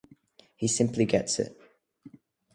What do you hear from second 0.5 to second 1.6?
He simply gets it.